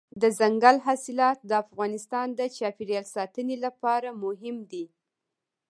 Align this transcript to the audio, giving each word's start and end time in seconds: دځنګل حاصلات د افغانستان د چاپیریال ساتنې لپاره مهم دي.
دځنګل 0.21 0.77
حاصلات 0.85 1.37
د 1.49 1.51
افغانستان 1.63 2.27
د 2.39 2.41
چاپیریال 2.57 3.05
ساتنې 3.15 3.55
لپاره 3.65 4.09
مهم 4.23 4.57
دي. 4.71 4.85